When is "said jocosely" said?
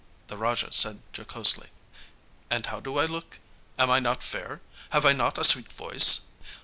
0.71-1.67